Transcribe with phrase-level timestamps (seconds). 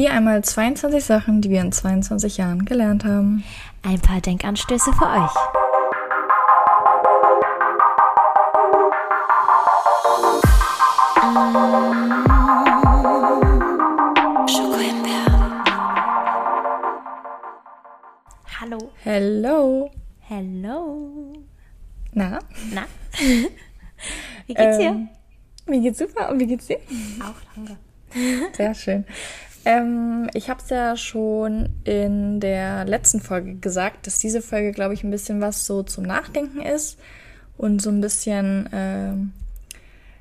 [0.00, 3.44] Hier einmal 22 Sachen, die wir in 22 Jahren gelernt haben.
[3.82, 5.30] Ein paar Denkanstöße für euch.
[18.58, 18.90] Hallo.
[19.04, 19.90] Hello.
[20.20, 21.32] Hello.
[22.14, 22.38] Na?
[22.72, 22.86] Na?
[24.46, 24.86] Wie geht's dir?
[24.86, 25.08] Ähm,
[25.66, 26.30] mir geht's super.
[26.30, 26.78] Und wie geht's dir?
[27.22, 27.76] Auch danke.
[28.56, 29.04] Sehr schön.
[29.64, 34.94] Ähm, ich habe es ja schon in der letzten Folge gesagt, dass diese Folge, glaube
[34.94, 36.98] ich, ein bisschen was so zum Nachdenken ist
[37.58, 39.32] und so ein bisschen, ähm,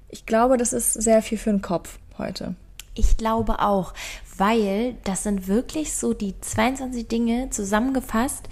[0.09, 2.55] ich glaube, das ist sehr viel für den Kopf heute.
[2.95, 3.94] Ich glaube auch,
[4.38, 8.50] weil das sind wirklich so die 22 Dinge zusammengefasst,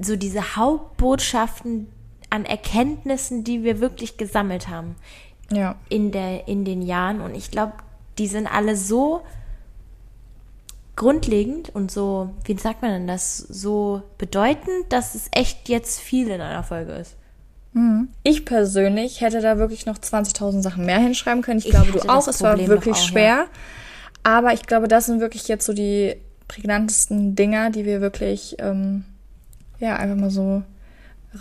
[0.00, 1.88] so diese Hauptbotschaften
[2.30, 4.94] an Erkenntnissen, die wir wirklich gesammelt haben
[5.50, 5.74] Ja.
[5.88, 7.20] in, der, in den Jahren.
[7.20, 7.72] Und ich glaube,
[8.18, 9.22] die sind alle so
[11.00, 16.28] grundlegend und so, wie sagt man denn das, so bedeutend, dass es echt jetzt viel
[16.28, 17.16] in einer Folge ist.
[18.22, 21.58] Ich persönlich hätte da wirklich noch 20.000 Sachen mehr hinschreiben können.
[21.58, 22.26] Ich, Ich glaube, du auch.
[22.26, 23.46] das Es war wirklich auch, schwer.
[24.24, 26.16] Aber ich glaube, das sind wirklich jetzt so die
[26.48, 29.04] prägnantesten Dinger, die wir wirklich, ähm,
[29.78, 30.62] ja, einfach mal so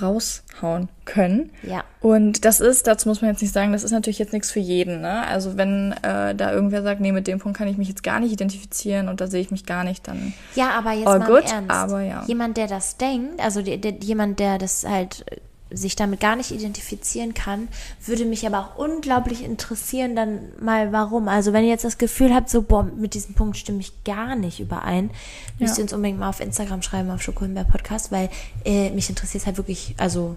[0.01, 1.51] raushauen können.
[1.63, 1.83] Ja.
[1.99, 4.59] Und das ist, dazu muss man jetzt nicht sagen, das ist natürlich jetzt nichts für
[4.59, 5.01] jeden.
[5.01, 5.25] Ne?
[5.27, 8.19] Also wenn äh, da irgendwer sagt, nee, mit dem Punkt kann ich mich jetzt gar
[8.19, 11.27] nicht identifizieren und da sehe ich mich gar nicht, dann Ja, aber jetzt All mal
[11.27, 11.71] good, Ernst.
[11.71, 12.23] aber ja.
[12.27, 15.25] Jemand, der das denkt, also der, der, jemand, der das halt
[15.71, 17.67] sich damit gar nicht identifizieren kann,
[18.05, 21.27] würde mich aber auch unglaublich interessieren, dann mal warum.
[21.27, 24.35] Also wenn ihr jetzt das Gefühl habt, so, boah, mit diesem Punkt stimme ich gar
[24.35, 25.11] nicht überein,
[25.59, 25.81] müsst Ja.
[25.81, 28.29] ihr uns unbedingt mal auf Instagram schreiben, auf Schokohimbeer Podcast, weil
[28.65, 30.35] äh, mich interessiert halt wirklich, also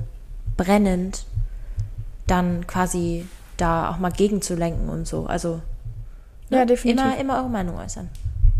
[0.57, 1.25] brennend,
[2.27, 5.27] dann quasi da auch mal gegenzulenken und so.
[5.27, 5.61] Also
[6.51, 7.03] ja, definitiv.
[7.05, 8.09] immer, immer eure Meinung äußern.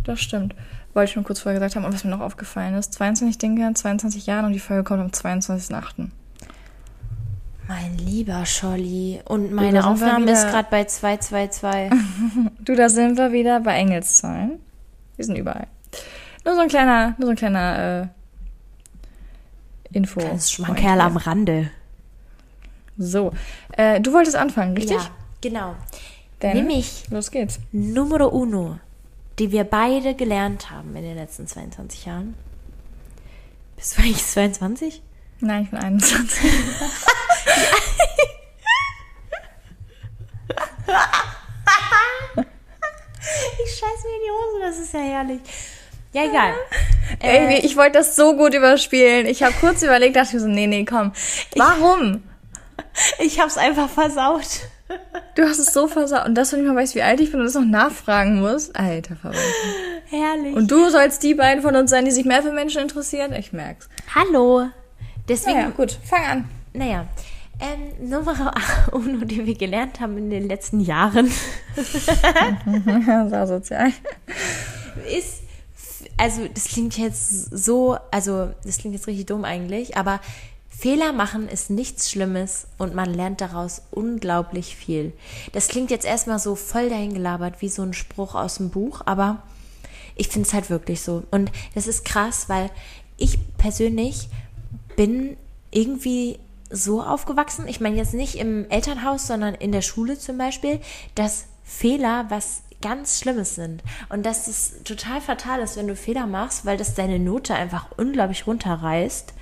[0.05, 0.55] Das stimmt.
[0.95, 1.85] Wollte ich nur kurz vorher gesagt haben.
[1.85, 5.01] Und was mir noch aufgefallen ist, 22 Dinge in 22 Jahren und die Folge kommt
[5.01, 6.09] am 22.8.
[7.69, 9.21] Mein lieber Scholli.
[9.25, 11.99] Und meine wir Aufnahme ist gerade bei 222.
[12.61, 14.61] Du, da sind wir wieder bei Engelszahlen.
[15.17, 15.67] Wir sind überall.
[16.45, 18.11] Nur so ein kleiner, nur so ein kleiner
[19.93, 20.21] äh, Info.
[20.21, 21.71] Ist Schmankerl am Rande.
[22.99, 23.33] So,
[23.73, 24.97] äh, du wolltest anfangen, richtig?
[24.97, 25.11] Ja,
[25.41, 25.75] genau.
[26.41, 27.61] Dann Nämlich los geht's.
[27.73, 28.79] Numero uno,
[29.39, 32.35] die wir beide gelernt haben in den letzten 22 Jahren.
[33.77, 35.03] Bist du eigentlich 22?
[35.41, 36.51] Nein, ich bin 21.
[43.65, 45.41] Ich scheiß mir in die Hose, das ist ja herrlich.
[46.13, 46.55] Ja, egal.
[47.21, 49.27] Ey, wie- ich wollte das so gut überspielen.
[49.27, 51.13] Ich habe kurz überlegt, dachte ich so, nee, nee, komm.
[51.57, 52.23] Warum?
[53.21, 54.47] Ich hab's einfach versaut.
[55.35, 56.27] Du hast es so versaut.
[56.27, 58.77] Und dass du nicht mal weißt, wie alt ich bin und das noch nachfragen musst.
[58.77, 59.43] Alter Verwaltung.
[60.11, 60.55] Herrlich.
[60.55, 63.33] Und du sollst die beiden von uns sein, die sich mehr für Menschen interessieren?
[63.35, 63.89] Ich merk's.
[64.15, 64.69] Hallo.
[65.29, 66.49] Deswegen, Naja, gut, fang an.
[66.75, 67.07] naja.
[67.63, 68.51] Ähm, Numero
[68.93, 71.31] uno, die wir gelernt haben in den letzten Jahren.
[71.77, 73.93] Sehr sozial.
[75.17, 75.43] ist,
[76.17, 80.21] also das klingt jetzt so, also das klingt jetzt richtig dumm eigentlich, aber
[80.69, 85.13] Fehler machen ist nichts Schlimmes und man lernt daraus unglaublich viel.
[85.53, 89.45] Das klingt jetzt erstmal so voll dahingelabert wie so ein Spruch aus dem Buch, aber
[90.17, 91.23] ich finde es halt wirklich so.
[91.31, 92.71] Und das ist krass, weil
[93.17, 94.29] ich persönlich
[94.97, 95.37] bin
[95.71, 96.41] irgendwie
[96.73, 100.81] so aufgewachsen, ich meine jetzt nicht im Elternhaus, sondern in der Schule zum Beispiel,
[101.15, 103.83] dass Fehler was ganz Schlimmes sind.
[104.09, 107.87] Und dass es total fatal ist, wenn du Fehler machst, weil das deine Note einfach
[107.97, 109.33] unglaublich runterreißt.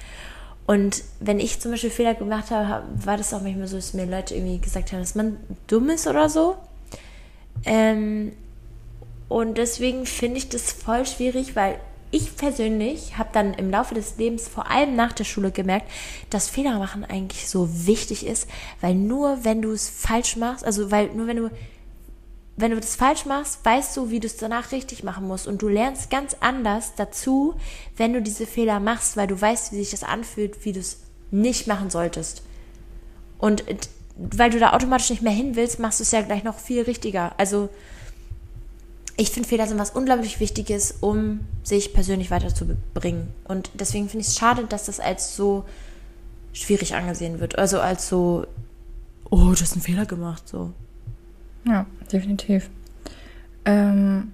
[0.67, 4.07] Und wenn ich zum Beispiel Fehler gemacht habe, war das auch manchmal so, dass mir
[4.07, 6.57] Leute irgendwie gesagt haben, dass man dumm ist oder so.
[7.65, 8.33] Ähm,
[9.29, 14.17] und deswegen finde ich das voll schwierig, weil ich persönlich habe dann im Laufe des
[14.17, 15.91] Lebens, vor allem nach der Schule, gemerkt,
[16.29, 18.49] dass Fehler machen eigentlich so wichtig ist,
[18.81, 21.51] weil nur wenn du es falsch machst, also weil nur wenn du
[22.61, 25.47] wenn du das falsch machst, weißt du, wie du es danach richtig machen musst.
[25.47, 27.55] Und du lernst ganz anders dazu,
[27.97, 30.99] wenn du diese Fehler machst, weil du weißt, wie sich das anfühlt, wie du es
[31.31, 32.43] nicht machen solltest.
[33.39, 33.77] Und äh,
[34.17, 36.83] weil du da automatisch nicht mehr hin willst, machst du es ja gleich noch viel
[36.83, 37.33] richtiger.
[37.39, 37.71] Also
[39.21, 43.29] ich finde, Fehler sind was unglaublich Wichtiges, um sich persönlich weiterzubringen.
[43.45, 45.67] Und deswegen finde ich es schade, dass das als so
[46.55, 47.59] schwierig angesehen wird.
[47.59, 48.47] Also als so,
[49.29, 50.73] oh, du hast einen Fehler gemacht, so.
[51.67, 52.71] Ja, definitiv.
[53.67, 54.33] Ähm,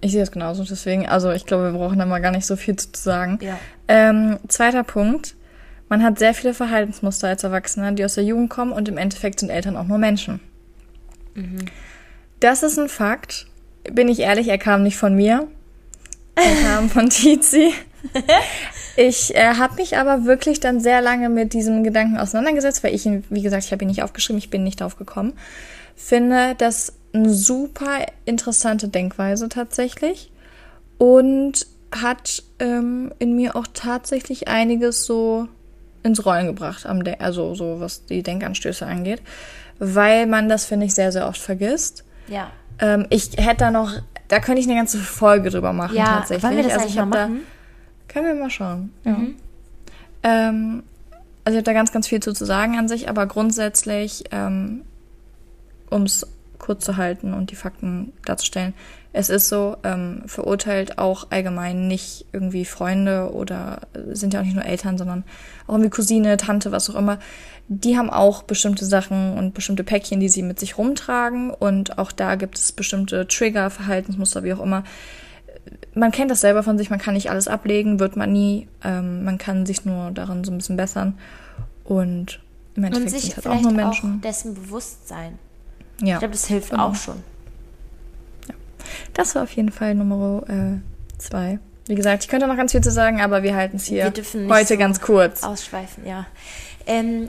[0.00, 2.56] ich sehe es genauso, deswegen, also ich glaube, wir brauchen da mal gar nicht so
[2.56, 3.38] viel zu sagen.
[3.40, 3.56] Ja.
[3.86, 5.36] Ähm, zweiter Punkt.
[5.88, 9.38] Man hat sehr viele Verhaltensmuster als Erwachsener, die aus der Jugend kommen und im Endeffekt
[9.38, 10.40] sind Eltern auch nur Menschen.
[12.40, 13.47] Das ist ein Fakt.
[13.92, 15.48] Bin ich ehrlich, er kam nicht von mir.
[16.34, 17.72] Er kam von Tizi.
[18.96, 23.06] Ich äh, habe mich aber wirklich dann sehr lange mit diesem Gedanken auseinandergesetzt, weil ich
[23.06, 25.34] ihn, wie gesagt, ich habe ihn nicht aufgeschrieben, ich bin nicht drauf gekommen.
[25.94, 30.30] Finde das eine super interessante Denkweise tatsächlich
[30.98, 35.48] und hat ähm, in mir auch tatsächlich einiges so
[36.02, 36.86] ins Rollen gebracht,
[37.18, 39.22] also so was die Denkanstöße angeht,
[39.78, 42.04] weil man das finde ich sehr sehr oft vergisst.
[42.28, 42.50] Ja.
[42.80, 43.92] Ähm, ich hätte da noch,
[44.28, 46.44] da könnte ich eine ganze Folge drüber machen Ja, tatsächlich.
[46.44, 48.92] wollen wir das also eigentlich ich mal da, können wir mal schauen.
[49.04, 49.12] Ja.
[49.12, 49.36] Mhm.
[50.22, 50.82] Ähm,
[51.44, 54.82] also ich habe da ganz, ganz viel zu, zu sagen an sich, aber grundsätzlich, ähm,
[55.90, 56.26] um es
[56.58, 58.74] kurz zu halten und die Fakten darzustellen,
[59.12, 63.80] es ist so, ähm, verurteilt auch allgemein nicht irgendwie Freunde oder
[64.12, 65.24] sind ja auch nicht nur Eltern, sondern
[65.66, 67.18] auch irgendwie Cousine, Tante, was auch immer.
[67.68, 72.12] Die haben auch bestimmte Sachen und bestimmte Päckchen, die sie mit sich rumtragen und auch
[72.12, 74.84] da gibt es bestimmte Trigger, Verhaltensmuster, wie auch immer,
[75.94, 78.68] man kennt das selber von sich, man kann nicht alles ablegen, wird man nie.
[78.84, 81.18] Ähm, man kann sich nur darin so ein bisschen bessern.
[81.84, 82.40] Und
[82.74, 84.20] im Und Endeffekt sich sind halt auch nur auch, Menschen.
[84.20, 85.38] dessen bewusst sein.
[86.00, 86.88] ja, Ich glaube, das hilft Genau.
[86.88, 87.16] auch schon.
[89.14, 91.58] Das war auf jeden Fall Nummer äh, zwei.
[91.86, 94.10] Wie gesagt, ich könnte noch ganz viel zu sagen, aber wir halten es hier Wir
[94.10, 95.42] dürfen nicht heute so ganz kurz.
[95.42, 96.26] Ausschweifen, ja.
[96.86, 97.28] Ähm,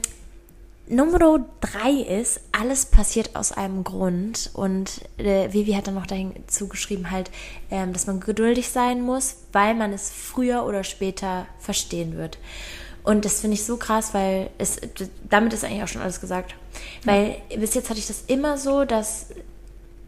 [0.89, 4.50] Nummer drei ist, alles passiert aus einem Grund.
[4.53, 7.29] Und äh, Vivi hat dann noch dazu geschrieben, halt,
[7.69, 12.39] ähm, dass man geduldig sein muss, weil man es früher oder später verstehen wird.
[13.03, 14.77] Und das finde ich so krass, weil es,
[15.29, 16.56] damit ist eigentlich auch schon alles gesagt.
[17.06, 19.27] Weil bis jetzt hatte ich das immer so, dass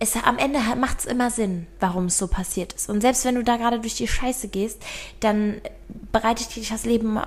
[0.02, 2.90] es am Ende macht es immer Sinn, warum es so passiert ist.
[2.90, 4.82] Und selbst wenn du da gerade durch die Scheiße gehst,
[5.20, 5.62] dann
[6.12, 7.20] bereitet dich das Leben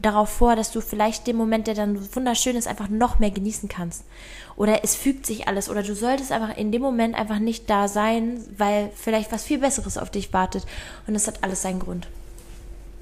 [0.00, 3.68] darauf vor, dass du vielleicht den Moment, der dann wunderschön ist, einfach noch mehr genießen
[3.68, 4.04] kannst.
[4.56, 5.68] Oder es fügt sich alles.
[5.68, 9.58] Oder du solltest einfach in dem Moment einfach nicht da sein, weil vielleicht was viel
[9.58, 10.64] Besseres auf dich wartet.
[11.06, 12.08] Und das hat alles seinen Grund.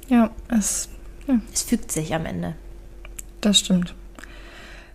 [0.08, 0.88] Ja, es,
[1.28, 2.56] ja, Es fügt sich am Ende.
[3.40, 3.94] das stimmt.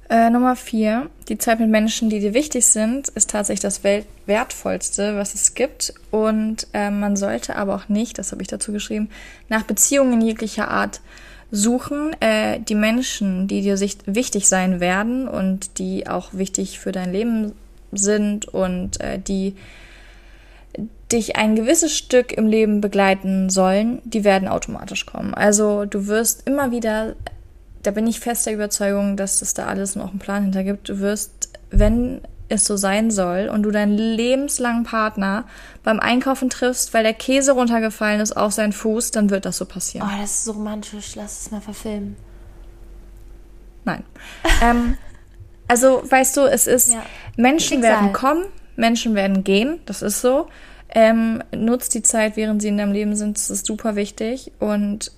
[0.10, 1.10] Äh, Nummer vier.
[1.30, 5.56] Die Zeit mit Menschen, die dir wichtig sind, ist tatsächlich das Welt wertvollste, was es
[5.56, 5.94] gibt.
[6.12, 9.10] Und äh, man sollte aber auch nicht, das habe ich dazu geschrieben,
[9.50, 11.02] nach Beziehungen jeglicher Art
[11.50, 12.16] suchen.
[12.20, 17.54] Äh, die Menschen, die dir wichtig sein werden und die auch wichtig für dein Leben
[17.92, 19.56] sind und äh, die
[21.12, 25.34] dich ein gewisses Stück im Leben begleiten sollen, die werden automatisch kommen.
[25.34, 27.16] Also du wirst immer wieder,
[27.86, 31.00] da bin ich fester Überzeugung, dass es da alles noch einen Plan hinter gibt, du
[31.00, 35.46] wirst, wenn es so sein soll und du deinen lebenslangen Partner
[35.84, 39.66] beim Einkaufen triffst, weil der Käse runtergefallen ist auf seinen Fuß, dann wird das so
[39.66, 40.08] passieren.
[40.08, 41.16] Oh, das ist so romantisch.
[41.16, 42.16] Lass es mal verfilmen.
[43.84, 44.04] Nein.
[44.62, 44.98] ähm,
[45.68, 47.04] also, weißt du, es ist, Ja.
[47.36, 47.92] Menschen Schicksal.
[47.92, 48.46] werden kommen,
[48.76, 50.48] Menschen werden gehen, das ist so.
[50.90, 55.12] Ähm, nutzt die Zeit, während sie in deinem Leben sind, das ist super wichtig und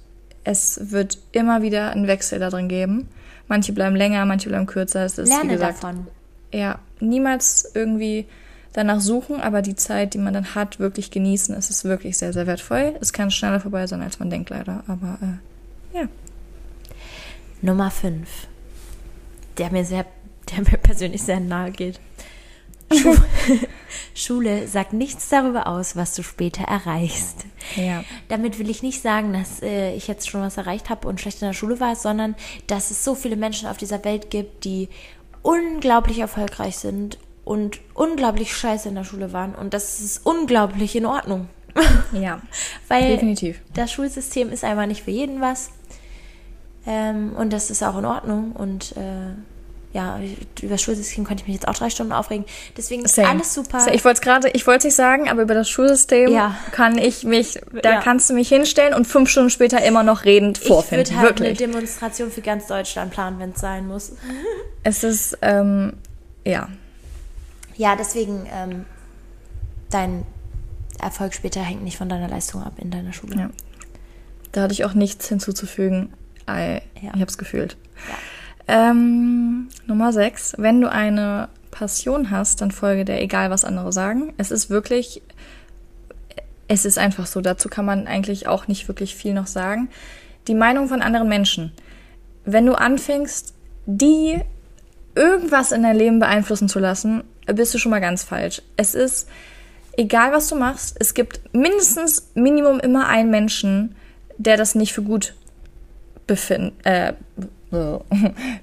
[0.48, 3.10] es wird immer wieder einen Wechsel da drin geben.
[3.50, 5.04] Manche bleiben länger, manche bleiben kürzer.
[5.04, 6.08] Es ist, wie Lerne gesagt, davon.
[6.54, 8.26] ja, niemals irgendwie
[8.72, 11.54] danach suchen, aber die Zeit, die man dann hat, wirklich genießen.
[11.56, 12.96] Es ist wirklich sehr, sehr wertvoll.
[13.02, 14.84] Es kann schneller vorbei sein, als man denkt, leider.
[14.88, 16.08] Aber äh, ja.
[17.62, 18.48] Nummer 5.
[19.58, 20.06] Der mir sehr,
[20.50, 22.00] der mir persönlich sehr nahe geht.
[22.94, 23.16] Schu
[24.14, 27.46] Schule sagt nichts darüber aus, was du später erreichst.
[27.76, 28.04] Ja.
[28.30, 31.42] Damit will ich nicht sagen, dass äh, ich jetzt schon was erreicht habe und schlecht
[31.42, 34.90] in der Schule war, sondern dass es so viele Menschen auf dieser Welt gibt, die
[35.44, 39.56] unglaublich erfolgreich sind und unglaublich scheiße in der Schule waren.
[39.56, 41.48] Und das ist unglaublich in Ordnung.
[42.12, 42.42] Ja.
[42.88, 43.62] Weil Definitiv.
[43.74, 45.70] das Schulsystem ist einfach nicht für jeden was.
[46.88, 48.54] Ähm, und das ist auch in Ordnung.
[48.54, 49.36] Und äh,
[49.98, 50.20] ja,
[50.62, 52.46] über das Schulsystem könnte ich mich jetzt auch drei Stunden aufregen.
[52.78, 53.30] Deswegen ist Same.
[53.30, 53.80] alles super.
[53.92, 56.56] Ich wollte es gerade, ich wollte es nicht sagen, aber über das Schulsystem Ja.
[56.72, 58.02] kann ich mich, da Ja.
[58.02, 61.08] kannst du mich hinstellen und fünf Stunden später immer noch redend ich vorfinden.
[61.10, 61.60] würde halt Wirklich.
[61.62, 64.12] eine Demonstration für ganz Deutschland planen, wenn es sein muss.
[64.84, 65.94] Es ist, ähm,
[66.46, 66.70] ja.
[67.76, 68.86] Ja, deswegen, ähm,
[69.90, 70.26] dein
[71.02, 73.36] Erfolg später hängt nicht von deiner Leistung ab in deiner Schule.
[73.36, 73.50] Ja.
[74.52, 76.14] Da hatte ich auch nichts hinzuzufügen.
[76.50, 77.12] I, Ja.
[77.16, 77.76] Ich habe es gefühlt.
[78.08, 78.16] Ja.
[78.68, 80.56] Ähm, Nummer 6.
[80.58, 84.34] Wenn du eine Passion hast, dann folge der, egal was andere sagen.
[84.38, 85.22] Es ist wirklich,
[86.68, 87.42] es ist einfach so.
[87.42, 89.90] Dazu kann man eigentlich auch nicht wirklich viel noch sagen.
[90.48, 91.72] Die Meinung von anderen Menschen.
[92.46, 93.54] Wenn du anfängst,
[93.86, 94.40] die
[95.16, 98.62] irgendwas in dein Leben beeinflussen zu lassen, bist du schon mal ganz falsch.
[98.76, 99.28] Es ist,
[99.98, 103.96] egal was du machst, es gibt mindestens Minimum immer einen Menschen,
[104.38, 105.34] der das nicht für gut
[106.28, 107.14] befindet, äh,
[107.72, 108.02] der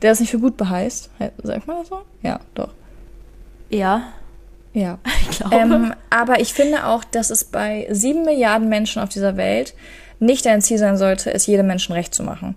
[0.01, 1.11] das nicht für gut beheißt.
[1.43, 2.03] Sagt man das so?
[2.23, 2.71] Ja, doch.
[3.71, 4.13] Ja.
[4.73, 4.99] Ja.
[5.31, 5.57] Ich glaube.
[5.57, 9.75] Ähm, aber ich finde auch, dass es bei sieben Milliarden Menschen auf dieser Welt
[10.21, 12.57] nicht dein Ziel sein sollte, es jedem Menschen recht zu machen.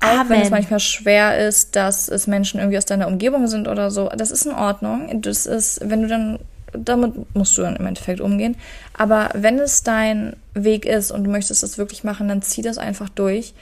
[0.00, 0.50] Auch wenn es Amen.
[0.50, 4.08] manchmal schwer ist, dass es Menschen irgendwie aus deiner Umgebung sind oder so.
[4.16, 5.20] Das ist in Ordnung.
[5.22, 6.38] Das ist, wenn du dann,
[6.72, 8.56] damit musst du dann im Endeffekt umgehen.
[8.92, 12.78] Aber wenn es dein Weg ist und du möchtest es wirklich machen, dann zieh das
[12.78, 13.54] einfach durch.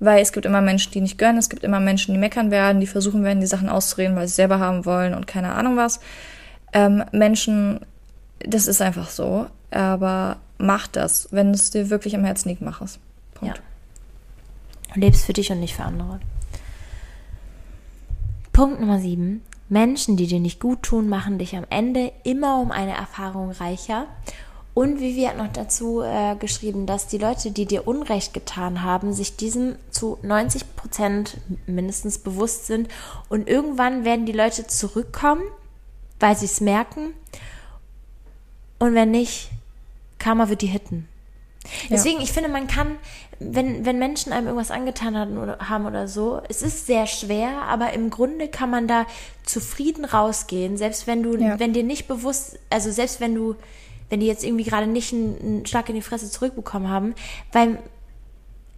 [0.00, 2.80] Weil es gibt immer Menschen, die nicht gönnen, es gibt immer Menschen, die meckern werden,
[2.80, 6.00] die versuchen werden, die Sachen auszureden, weil sie selber haben wollen und keine Ahnung was.
[6.72, 7.80] Ähm, Menschen,
[8.40, 9.46] das ist einfach so.
[9.70, 11.28] Aber mach das.
[11.30, 12.98] Wenn es dir wirklich am Herzen liegt, mach es.
[13.34, 13.56] Punkt.
[13.56, 14.96] Ja.
[14.96, 16.18] Lebst für dich und nicht für andere.
[18.52, 19.42] Punkt Nummer sieben.
[19.68, 24.06] Menschen, die dir nicht gut tun, machen dich am Ende immer um eine Erfahrung reicher.
[24.72, 29.12] Und Vivi hat noch dazu äh, geschrieben, dass die Leute, die dir Unrecht getan haben,
[29.12, 32.88] sich diesem zu 90 Prozent mindestens bewusst sind.
[33.28, 35.42] Und irgendwann werden die Leute zurückkommen,
[36.20, 37.14] weil sie es merken.
[38.78, 39.50] Und wenn nicht,
[40.18, 41.08] Karma wird die hitten.
[41.90, 42.96] Deswegen, ich finde, man kann,
[43.38, 47.62] wenn, wenn Menschen einem irgendwas angetan haben oder, haben oder so, es ist sehr schwer,
[47.62, 49.04] aber im Grunde kann man da
[49.44, 51.58] zufrieden rausgehen, selbst wenn du, Ja.
[51.60, 53.56] wenn dir nicht bewusst, also selbst wenn du,
[54.10, 57.14] wenn die jetzt irgendwie gerade nicht einen, einen Schlag in die Fresse zurückbekommen haben,
[57.52, 57.78] weil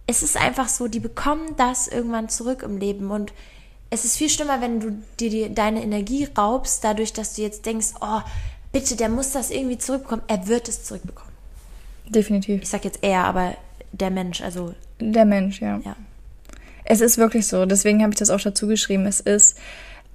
[0.07, 3.33] es ist einfach so, die bekommen das irgendwann zurück im Leben und
[3.89, 7.65] es ist viel schlimmer, wenn du dir die, deine Energie raubst, dadurch, dass du jetzt
[7.65, 8.21] denkst, oh,
[8.71, 10.25] bitte, der muss das irgendwie zurückbekommen.
[10.27, 11.31] Er wird es zurückbekommen.
[12.07, 12.63] Definitiv.
[12.63, 13.55] Ich sag jetzt er, aber
[13.91, 15.79] der Mensch, also Der Mensch, ja.
[15.85, 15.95] ja.
[16.85, 17.65] Es ist wirklich so.
[17.65, 19.05] Deswegen habe ich das auch dazu geschrieben.
[19.05, 19.57] Es ist,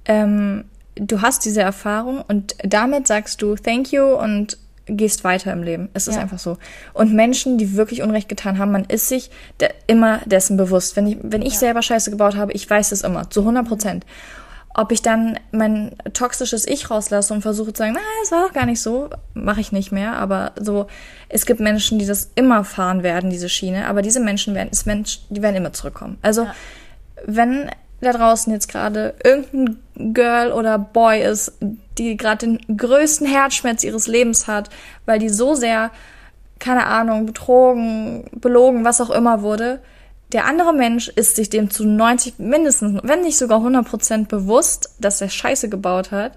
[0.05, 4.57] ähm, du hast diese Erfahrung und damit sagst du Thank you und
[4.89, 5.89] gehst weiter im Leben.
[5.93, 6.21] Es ist Ja.
[6.21, 6.57] einfach so.
[6.93, 9.29] Und Menschen, die wirklich Unrecht getan haben, man ist sich
[9.61, 10.95] de immer dessen bewusst.
[10.95, 14.05] Wenn ich, wenn ich selber Scheiße gebaut habe, ich weiß es immer, zu 100 Prozent.
[14.75, 18.53] Ob ich dann mein toxisches Ich rauslasse und versuche zu sagen, na, es war doch
[18.53, 20.13] gar nicht so, mache ich nicht mehr.
[20.13, 20.85] Aber so,
[21.27, 23.87] es gibt Menschen, die das immer fahren werden, diese Schiene.
[23.87, 26.17] Aber diese Menschen werden, ist Mensch, die werden immer zurückkommen.
[26.21, 26.47] Also,
[27.25, 27.69] wenn
[28.01, 31.53] da draußen jetzt gerade irgendein Girl oder Boy ist,
[31.97, 34.69] die gerade den größten Herzschmerz ihres Lebens hat,
[35.05, 35.91] weil die so sehr,
[36.59, 39.81] keine Ahnung, betrogen, belogen, was auch immer wurde,
[40.31, 44.95] der andere Mensch ist sich dem zu 90, mindestens, wenn nicht sogar 100 Prozent bewusst,
[44.99, 46.33] dass er Scheiße gebaut hat,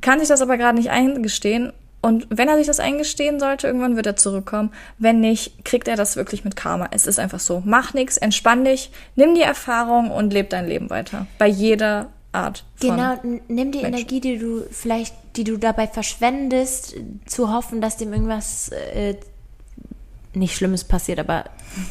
[0.00, 1.72] kann sich das aber gerade nicht eingestehen.
[2.00, 4.70] Und wenn er sich das eingestehen sollte, irgendwann wird er zurückkommen.
[4.98, 6.88] Wenn nicht, kriegt er das wirklich mit Karma.
[6.92, 7.62] Es ist einfach so.
[7.64, 11.26] Mach nichts, entspann dich, nimm die Erfahrung und leb dein Leben weiter.
[11.38, 12.64] Bei jeder Art.
[12.76, 13.14] Von Genau,
[13.48, 13.84] nimm die Menschen.
[13.84, 16.94] Energie, die du vielleicht, die du dabei verschwendest,
[17.26, 19.16] zu hoffen, dass dem irgendwas äh,
[20.34, 21.44] nicht Schlimmes passiert, aber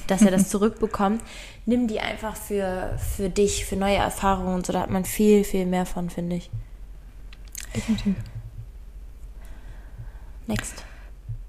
[0.08, 1.22] dass er das zurückbekommt.
[1.66, 4.72] Nimm die einfach für, für dich, für neue Erfahrungen und so.
[4.72, 6.50] Da hat man viel, viel mehr von, finde ich.
[7.76, 8.16] Definitiv.
[10.48, 10.84] Next.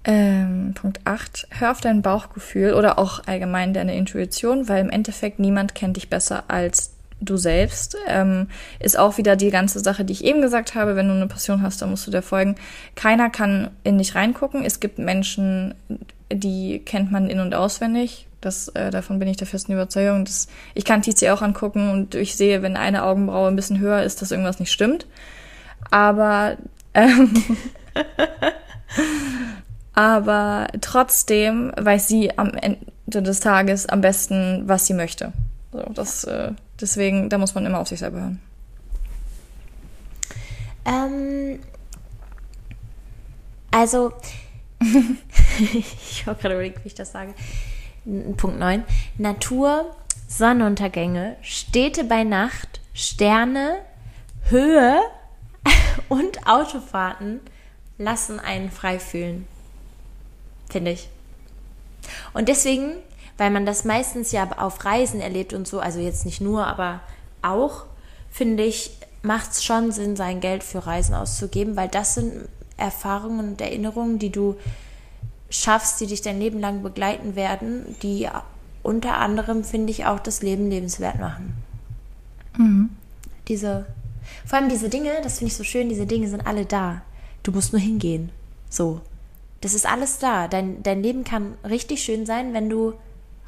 [0.04, 1.48] Ähm, Punkt 8.
[1.50, 6.08] Hör auf dein Bauchgefühl oder auch allgemein deine Intuition, weil im Endeffekt niemand kennt dich
[6.08, 7.96] besser als du selbst.
[8.06, 8.48] Ähm,
[8.80, 10.96] ist auch wieder die ganze Sache, die ich eben gesagt habe.
[10.96, 12.56] Wenn du eine Passion hast, dann musst du der folgen.
[12.94, 14.64] Keiner kann in dich reingucken.
[14.64, 15.74] Es gibt Menschen,
[16.32, 18.26] die kennt man in- und auswendig.
[18.40, 20.24] Das, äh, davon bin ich der festen Überzeugung.
[20.24, 24.02] Das, ich kann Tizi auch angucken und ich sehe, wenn eine Augenbraue ein bisschen höher
[24.02, 25.06] ist, dass irgendwas nicht stimmt.
[25.90, 26.56] Aber
[26.94, 27.34] ähm,
[29.94, 35.32] aber trotzdem weiß sie am Ende des Tages am besten, was sie möchte.
[35.72, 38.40] So, das, äh, deswegen, da muss man immer auf sich selber hören.
[40.86, 41.58] Ähm,
[43.70, 44.12] also,
[45.58, 47.34] ich habe gerade überlegt, wie ich das sage.
[48.36, 48.84] Punkt 9.
[49.18, 49.94] Natur,
[50.28, 53.78] Sonnenuntergänge, Städte bei Nacht, Sterne,
[54.48, 55.00] Höhe
[56.08, 57.40] und Autofahrten
[57.98, 59.46] lassen einen frei fühlen.
[60.70, 61.08] Finde ich.
[62.32, 62.92] Und deswegen,
[63.36, 67.00] weil man das meistens ja auf Reisen erlebt und so, also jetzt nicht nur, aber
[67.42, 67.84] auch,
[68.30, 73.50] finde ich, macht es schon Sinn, sein Geld für Reisen auszugeben, weil das sind Erfahrungen
[73.50, 74.56] und Erinnerungen, die du
[75.50, 78.28] schaffst, die dich dein Leben lang begleiten werden, die
[78.82, 81.54] unter anderem, finde ich, auch das Leben lebenswert machen.
[83.48, 83.86] Diese,
[84.46, 87.02] vor allem diese Dinge, das finde ich so schön, diese Dinge sind alle da.
[87.42, 88.30] Du musst nur hingehen.
[88.68, 89.00] So.
[89.60, 90.48] Das ist alles da.
[90.48, 92.94] Dein, dein Leben kann richtig schön sein, wenn du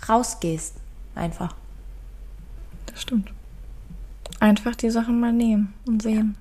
[0.09, 0.75] rausgehst.
[1.15, 1.55] Einfach.
[2.87, 3.31] Das stimmt.
[4.41, 6.37] Einfach die Sachen mal nehmen und sehen.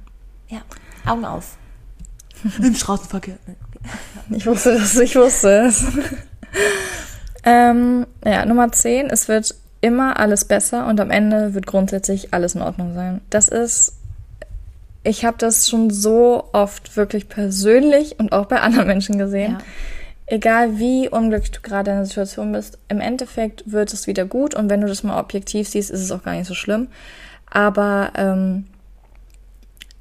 [0.47, 0.61] Ja.
[1.05, 1.57] Augen auf.
[2.59, 3.37] Im Straßenverkehr.
[4.29, 5.83] Ich wusste das, ich wusste es.
[7.43, 12.55] ähm, ja, Nummer 10, es wird immer alles besser und am Ende wird grundsätzlich alles
[12.55, 13.21] in Ordnung sein.
[13.29, 13.93] Das ist
[15.03, 19.53] ich habe das schon so oft wirklich persönlich und auch bei anderen Menschen gesehen.
[19.53, 19.65] Ja.
[20.27, 24.53] Egal wie unglücklich du gerade in der Situation bist, im Endeffekt wird es wieder gut
[24.53, 26.87] und wenn du das mal objektiv siehst, ist es auch gar nicht so schlimm.
[27.49, 28.67] Aber ähm,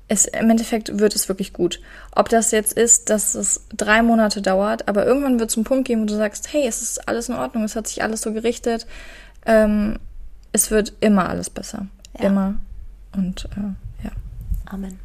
[0.08, 1.80] es, im Endeffekt wird es wirklich gut.
[2.12, 5.86] Ob das jetzt ist, dass es drei Monate dauert, aber irgendwann wird es einen Punkt
[5.86, 8.32] geben, wo du sagst, hey, es ist alles in Ordnung, es hat sich alles so
[8.32, 8.86] gerichtet.
[9.46, 9.98] Ähm,
[10.52, 11.86] es wird immer alles besser.
[12.18, 12.26] Ja.
[12.26, 12.54] Immer.
[13.14, 13.87] Und äh.
[14.68, 14.98] Amen.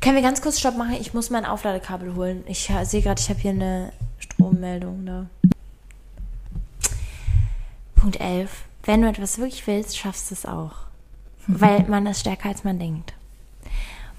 [0.00, 0.96] Können wir ganz kurz Stopp machen?
[1.00, 2.44] Ich muss mein Aufladekabel holen.
[2.46, 5.26] Ich sehe gerade, ich habe hier eine Strommeldung da.
[7.96, 8.64] Punkt 11.
[8.84, 10.72] Wenn du etwas wirklich willst, schaffst du es auch.
[11.46, 13.14] Weil man ist stärker, als man denkt.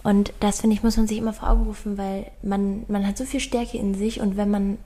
[0.04, 3.18] Und das, finde ich, muss man sich immer vor Augen rufen, weil man, man hat
[3.18, 4.78] so viel Stärke in sich und wenn man,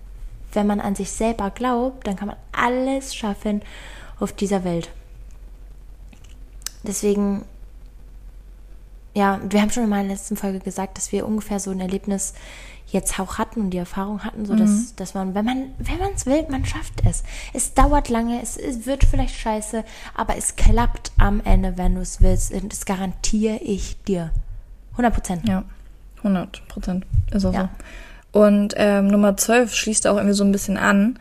[0.54, 3.62] wenn man an sich selber glaubt, dann kann man alles schaffen
[4.20, 4.90] auf dieser Welt.
[6.84, 7.44] Deswegen
[9.20, 12.34] ja, wir haben schon in meiner letzten Folge gesagt, dass wir ungefähr so ein Erlebnis
[12.88, 16.12] jetzt auch hatten und die Erfahrung hatten, so dass, dass man, wenn man, wenn man
[16.16, 17.24] es will, man schafft es.
[17.54, 19.84] Es dauert lange, es, es wird vielleicht scheiße,
[20.16, 22.54] aber es klappt am Ende, wenn du es willst.
[22.54, 24.32] Und das garantiere ich dir.
[24.94, 25.48] 100 Prozent.
[25.48, 25.66] Ja,
[26.20, 27.06] 100 Prozent.
[27.32, 27.70] Ist auch Ja.
[28.32, 28.40] so.
[28.42, 31.20] Und ähm, Nummer 12 schließt auch irgendwie so ein bisschen an,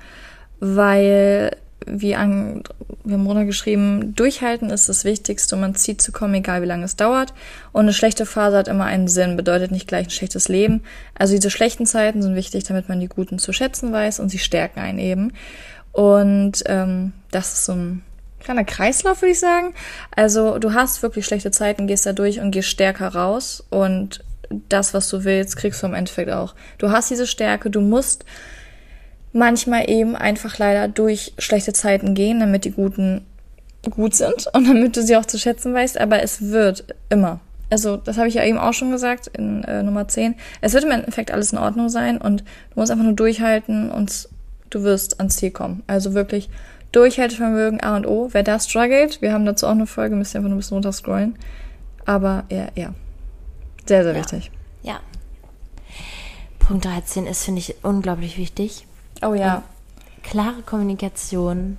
[0.61, 1.57] weil
[1.91, 2.63] wie an,
[3.05, 6.85] wir haben runtergeschrieben, durchhalten ist das Wichtigste, um ans Ziel zu kommen, egal wie lange
[6.85, 7.33] es dauert.
[7.73, 10.83] Und eine schlechte Phase hat immer einen Sinn, bedeutet nicht gleich ein schlechtes Leben.
[11.15, 14.39] Also diese schlechten Zeiten sind wichtig, damit man die guten zu schätzen weiß und sie
[14.39, 15.33] stärken einen eben.
[15.93, 18.03] Und ähm, das ist so ein
[18.41, 19.75] kleiner Kreislauf, würde ich sagen.
[20.15, 24.25] Also du hast wirklich schlechte Zeiten, gehst da durch und gehst stärker raus und
[24.69, 26.55] das, was du willst, kriegst du im Endeffekt auch.
[26.79, 28.25] Du hast diese Stärke, du musst
[29.39, 33.25] manchmal eben einfach leider durch schlechte Zeiten gehen, damit die guten
[33.91, 37.41] gut sind und damit du sie auch zu schätzen weißt, aber es wird immer.
[37.71, 40.35] Also, das habe ich ja eben auch schon gesagt in äh, Nummer 10.
[40.63, 44.29] Es wird im Endeffekt alles in Ordnung sein und du musst einfach nur durchhalten und
[44.71, 45.83] du wirst ans Ziel kommen.
[45.87, 46.49] Also wirklich
[46.93, 48.31] Durchhaltevermögen A und O.
[48.33, 50.77] Wer da struggelt, wir haben dazu auch eine Folge, müsst ihr einfach nur ein bisschen
[50.77, 51.37] runterscrollen.
[52.07, 52.95] Aber ja, ja.
[53.87, 54.19] Sehr, sehr Ja.
[54.19, 54.51] wichtig.
[54.83, 55.01] Ja.
[56.59, 58.87] Punkt 13 ist, finde ich, unglaublich wichtig.
[59.23, 59.63] Oh ja.
[60.23, 61.79] klare Kommunikation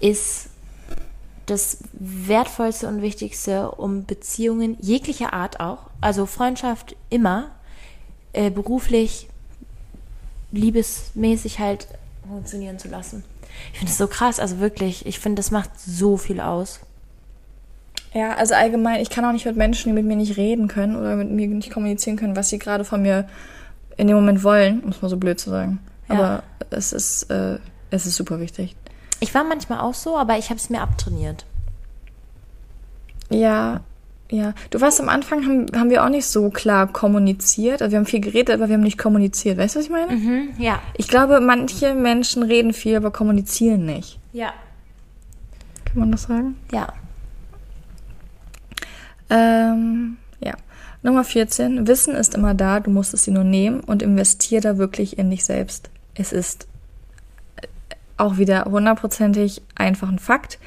[0.00, 0.48] ist
[1.46, 7.50] das Wertvollste und Wichtigste, um Beziehungen jeglicher Art auch, also Freundschaft immer,
[8.32, 9.28] äh, beruflich,
[10.52, 11.88] liebesmäßig halt
[12.26, 13.24] funktionieren zu lassen.
[13.72, 16.80] Ich finde es so krass, also wirklich, ich finde, das macht so viel aus.
[18.14, 20.96] Ja, also allgemein, ich kann auch nicht mit Menschen, die mit mir nicht reden können
[20.96, 23.28] oder mit mir nicht kommunizieren können, was sie gerade von mir
[23.96, 25.80] in dem Moment wollen, um es mal so blöd zu sagen.
[26.08, 26.14] Ja.
[26.14, 27.58] Aber es ist, äh,
[27.90, 28.76] es ist super wichtig.
[29.20, 31.46] Ich war manchmal auch so, aber ich habe es mir abtrainiert.
[33.30, 33.80] Ja,
[34.30, 34.54] ja.
[34.70, 37.82] Du weißt, am Anfang haben, haben wir auch nicht so klar kommuniziert.
[37.82, 39.58] Also wir haben viel geredet, aber wir haben nicht kommuniziert.
[39.58, 40.12] Weißt du, was ich meine?
[40.12, 40.80] Mhm, ja.
[40.96, 44.18] Ich glaube, manche Menschen reden viel, aber kommunizieren nicht.
[44.32, 44.52] Ja.
[45.84, 46.56] Kann man das sagen?
[46.72, 46.92] Ja.
[49.28, 50.54] Ähm, ja.
[51.02, 51.86] Nummer 14.
[51.86, 55.30] Wissen ist immer da, du musst es dir nur nehmen und investier da wirklich in
[55.30, 55.90] dich selbst.
[56.14, 56.68] Es ist
[57.56, 57.66] äh,
[58.16, 60.58] auch wieder hundertprozentig einfach ein Fakt.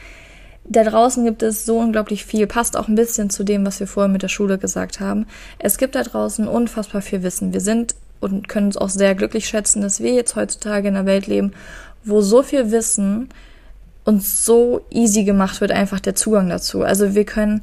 [0.67, 3.87] Da draußen gibt es so unglaublich viel, passt auch ein bisschen zu dem, was wir
[3.87, 5.27] vorher mit der Schule gesagt haben.
[5.59, 7.53] Es gibt da draußen unfassbar viel Wissen.
[7.53, 11.05] Wir sind und können uns auch sehr glücklich schätzen, dass wir jetzt heutzutage in einer
[11.05, 11.51] Welt leben,
[12.03, 13.29] wo so viel Wissen
[14.03, 16.83] uns so easy gemacht wird, einfach der Zugang dazu.
[16.83, 17.61] Also wir können,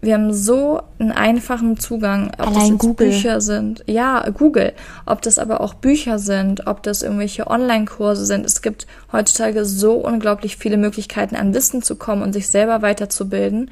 [0.00, 3.08] wir haben so einen einfachen Zugang, ob das Allein Google.
[3.08, 3.82] Bücher sind.
[3.86, 4.72] Ja, Google.
[5.06, 8.46] Ob das aber auch Bücher sind, ob das irgendwelche Online-Kurse sind.
[8.46, 13.70] Es gibt heutzutage so unglaublich viele Möglichkeiten, an Wissen zu kommen und sich selber weiterzubilden.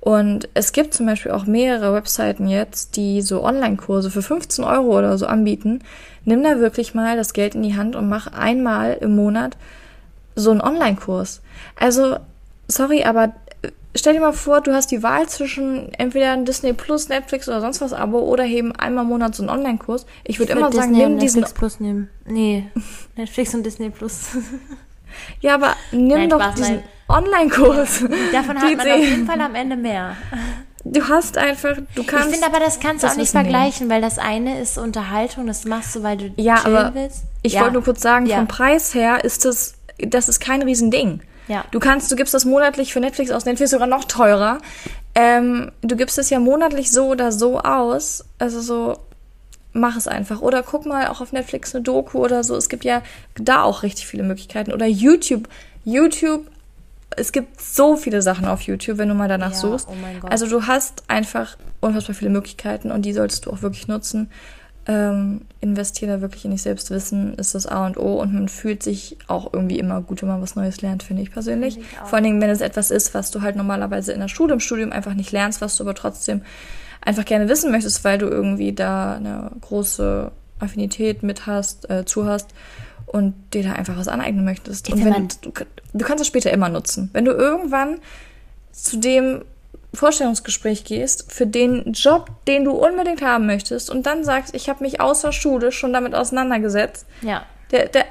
[0.00, 4.98] Und es gibt zum Beispiel auch mehrere Webseiten jetzt, die so Online-Kurse für 15 Euro
[4.98, 5.80] oder so anbieten.
[6.24, 9.56] Nimm da wirklich mal das Geld in die Hand und mach einmal im Monat
[10.34, 11.42] so einen Online-Kurs.
[11.78, 12.16] Also,
[12.66, 13.34] sorry, aber
[13.96, 17.60] stell dir mal vor, du hast die Wahl zwischen entweder ein Disney Plus, Netflix oder
[17.60, 20.06] sonst was Abo oder eben einmal im Monat so einen Online-Kurs.
[20.24, 21.40] Ich würde immer würd sagen, Disney nimm und diesen.
[21.40, 22.08] Netflix Plus nehmen.
[22.26, 22.66] Nee,
[23.16, 24.28] Netflix und Disney Plus.
[25.40, 26.82] Ja, aber nimm Nein, doch Spaß, diesen.
[27.08, 28.04] Online-Kurs.
[28.32, 30.16] Davon hat man auf jeden Fall am Ende mehr.
[30.84, 32.28] Du hast einfach, du kannst.
[32.28, 33.50] Ich finde aber, das kannst du auch nicht Wissen nehmen.
[33.50, 37.24] vergleichen, weil das eine ist Unterhaltung, das machst du, weil du Ja, chillen aber willst.
[37.42, 37.62] Ich Ja.
[37.62, 38.36] wollte nur kurz sagen, Ja.
[38.36, 41.20] vom Preis her ist das, das ist kein Riesending.
[41.50, 41.64] Ja.
[41.72, 44.58] Du kannst, du gibst das monatlich für Netflix aus, Netflix sogar noch teurer.
[45.16, 48.24] Ähm, du gibst es ja monatlich so oder so aus.
[48.38, 48.98] Also so,
[49.72, 50.40] mach es einfach.
[50.42, 52.54] Oder guck mal auch auf Netflix eine Doku oder so.
[52.54, 53.02] Es gibt ja
[53.34, 54.72] da auch richtig viele Möglichkeiten.
[54.72, 55.48] Oder YouTube.
[55.84, 56.46] YouTube
[57.16, 59.88] es gibt so viele Sachen auf YouTube, wenn du mal danach Ja, suchst.
[59.90, 60.26] oh.
[60.28, 64.30] Also du hast einfach unfassbar viele Möglichkeiten und die solltest du auch wirklich nutzen.
[64.86, 66.90] Ähm, investiere da wirklich in dich selbst.
[66.90, 70.28] Wissen ist das A und O und man fühlt sich auch irgendwie immer gut, wenn
[70.28, 71.74] man was Neues lernt, finde ich persönlich.
[71.74, 72.08] Finde ich.
[72.08, 74.60] Vor allen Dingen, wenn es etwas ist, was du halt normalerweise in der Schule, im
[74.60, 76.42] Studium einfach nicht lernst, was du aber trotzdem
[77.02, 82.26] einfach gerne wissen möchtest, weil du irgendwie da eine große Affinität mit hast, äh, zu
[82.26, 82.48] hast
[83.06, 84.88] und dir da einfach was aneignen möchtest.
[84.88, 87.10] Ich Und find wenn du, du kannst es später immer nutzen.
[87.12, 87.98] Wenn du irgendwann
[88.72, 89.42] zu dem
[89.92, 94.82] Vorstellungsgespräch gehst für den Job, den du unbedingt haben möchtest und dann sagst, ich habe
[94.84, 97.44] mich außer Schule schon damit auseinandergesetzt, Ja.
[97.72, 98.04] der, der,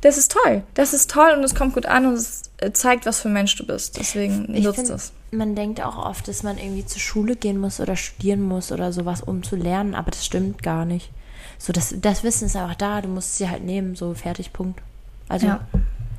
[0.00, 0.62] das ist toll.
[0.74, 3.32] Das ist toll und es kommt gut an und es äh, zeigt, was für ein
[3.34, 3.98] Mensch du bist.
[3.98, 5.12] Deswegen nutzt es.
[5.30, 8.92] Man denkt auch oft, dass man irgendwie zur Schule gehen muss oder studieren muss oder
[8.92, 11.10] sowas, um zu lernen, aber das stimmt gar nicht.
[11.58, 14.52] So, das, das Wissen ist einfach da, du musst es dir halt nehmen, so fertig,
[14.52, 14.80] Punkt.
[15.28, 15.60] Also, Ja.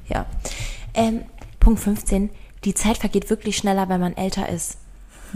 [0.07, 0.25] ja.
[0.93, 1.23] Ähm,
[1.59, 2.29] Punkt 15.
[2.63, 4.77] Die Zeit vergeht wirklich schneller, wenn man älter ist.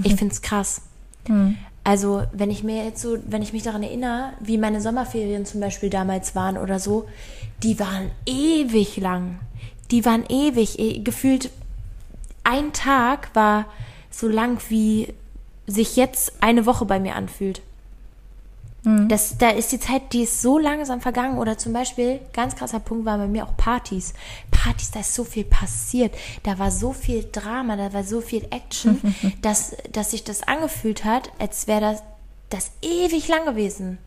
[0.04, 0.82] Ich find's krass.
[1.84, 5.60] Also, wenn ich mir jetzt so, wenn ich mich daran erinnere, wie meine Sommerferien zum
[5.62, 7.08] Beispiel damals waren oder so,
[7.64, 9.40] die waren ewig lang.
[9.92, 10.78] Die waren ewig.
[10.80, 11.50] eh- Gefühlt
[12.44, 13.66] ein Tag war
[14.12, 15.14] so lang, wie
[15.68, 17.62] sich jetzt eine Woche bei mir anfühlt.
[18.84, 21.38] Das, da ist die Zeit, die ist so langsam vergangen.
[21.38, 24.14] Oder zum Beispiel, ganz krasser Punkt war bei mir auch Partys.
[24.52, 26.16] Partys, da ist so viel passiert.
[26.44, 29.02] Da war so viel Drama, da war so viel Action,
[29.42, 32.04] dass, dass sich das angefühlt hat, als wäre das,
[32.50, 33.98] das ewig lang gewesen.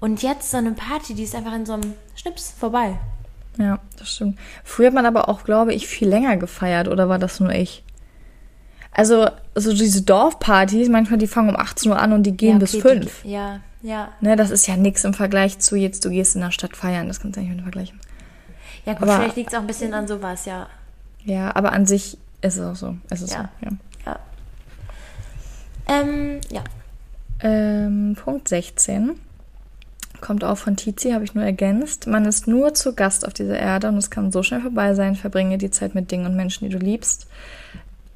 [0.00, 2.98] Und jetzt so eine Party, die ist einfach in so einem Schnips vorbei.
[3.56, 4.38] Ja, das stimmt.
[4.64, 7.83] Früher hat man aber auch, glaube ich, viel länger gefeiert, oder war das nur ich?
[8.94, 12.58] Also, so diese Dorfpartys, manchmal die fangen um 18 Uhr an und die gehen Ja,
[12.58, 13.24] bis okay, die- 5.
[13.24, 14.08] Ja, ja.
[14.20, 17.08] Ne, das ist ja nix im Vergleich zu jetzt, du gehst in der Stadt feiern,
[17.08, 17.98] das kannst du nicht mit vergleichen.
[18.86, 20.68] Ja, gut, Aber- vielleicht liegt es auch ein bisschen an sowas, ja.
[21.24, 22.96] Ja, aber an sich ist es auch so.
[23.10, 23.48] Es ist Ja.
[23.60, 23.72] so, ja.
[24.06, 24.18] Ja.
[25.88, 26.62] Ähm, ja.
[27.40, 29.12] Ähm, Punkt 16
[30.20, 32.06] kommt auch von Tizi, habe ich nur ergänzt.
[32.06, 35.16] Man ist nur zu Gast auf dieser Erde und es kann so schnell vorbei sein.
[35.16, 37.26] Verbringe die Zeit mit Dingen und Menschen, die du liebst.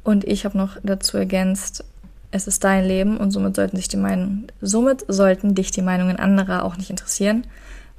[0.08, 1.84] Und ich habe noch dazu ergänzt,
[2.30, 6.16] es ist dein Leben und somit sollten sich die Meinungen, somit sollten dich die Meinungen
[6.16, 7.46] anderer auch nicht interessieren.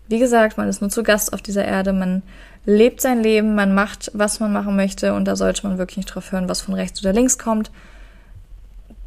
[0.08, 2.24] Wie gesagt, man ist nur zu Gast auf dieser Erde, man
[2.66, 6.08] lebt sein Leben, man macht, was man machen möchte und da sollte man wirklich nicht
[6.08, 7.70] drauf hören, was von rechts oder links kommt.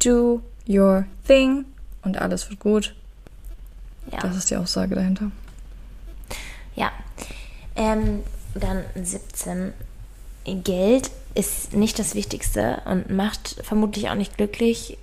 [0.01, 1.65] Do your thing
[2.03, 2.95] und alles wird gut.
[4.13, 4.19] Ja.
[4.21, 5.29] Das ist die Aussage dahinter.
[6.77, 6.89] Ja.
[7.75, 8.23] Ähm,
[8.55, 9.73] dann 17.
[10.45, 14.97] Geld ist nicht das Wichtigste und macht vermutlich auch nicht glücklich.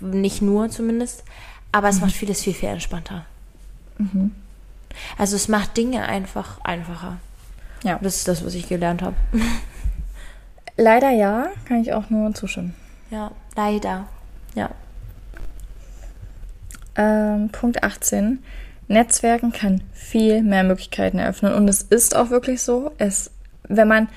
[0.00, 1.24] Nicht nur zumindest.
[1.72, 3.24] Aber es macht vieles viel, viel entspannter.
[5.16, 7.18] Also es macht Dinge einfach einfacher.
[7.84, 7.98] Ja.
[8.02, 9.16] Das ist das, was ich gelernt habe.
[10.76, 12.74] Leider ja, kann ich auch nur zustimmen.
[13.10, 14.06] Ja, leider.
[14.54, 14.70] Ja.
[16.94, 18.44] Ähm, Punkt 18.
[18.86, 21.54] Netzwerken kann viel mehr Möglichkeiten eröffnen.
[21.54, 22.92] Und es ist auch wirklich so.
[22.98, 23.32] Es,
[23.64, 24.08] wenn man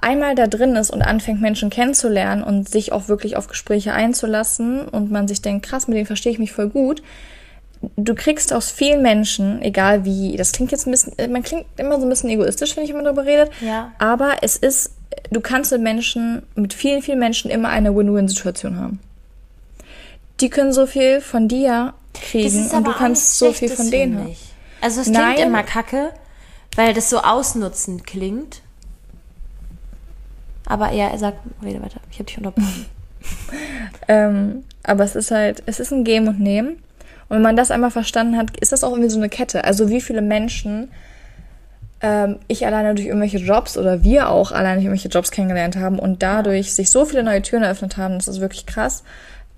[0.00, 4.86] einmal da drin ist und anfängt, Menschen kennenzulernen und sich auch wirklich auf Gespräche einzulassen
[4.88, 7.02] und man sich denkt, krass, mit denen verstehe ich mich voll gut,
[7.96, 11.98] du kriegst aus vielen Menschen, egal wie, das klingt jetzt ein bisschen, man klingt immer
[11.98, 13.92] so ein bisschen egoistisch, wenn ich immer darüber rede, Ja.
[13.98, 14.92] aber es ist,
[15.30, 19.00] du kannst mit Menschen, mit vielen, vielen Menschen immer eine Win-Win-Situation haben.
[20.40, 24.36] Die können so viel von dir kriegen und du kannst so viel von denen haben.
[24.82, 25.38] Also es klingt Nein.
[25.38, 26.10] immer kacke,
[26.74, 28.60] weil das so ausnutzend klingt.
[30.66, 32.00] Aber ja, er sagt, rede weiter.
[32.10, 32.86] Ich habe dich unterbrochen.
[34.08, 36.76] Ähm, aber es ist halt, es ist ein Geben und Nehmen.
[37.28, 39.64] Und wenn man das einmal verstanden hat, ist das auch irgendwie so eine Kette.
[39.64, 40.90] Also wie viele Menschen
[42.02, 45.98] ähm, ich alleine durch irgendwelche Jobs oder wir auch alleine durch irgendwelche Jobs kennengelernt haben
[45.98, 49.02] und dadurch sich so viele neue Türen eröffnet haben, das ist wirklich krass.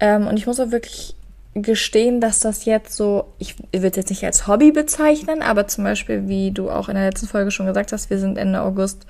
[0.01, 1.15] Ähm, und ich muss auch wirklich
[1.55, 5.85] gestehen, dass das jetzt so, ich will es jetzt nicht als Hobby bezeichnen, aber zum
[5.85, 9.07] Beispiel, wie du auch in der letzten Folge schon gesagt hast, wir sind Ende August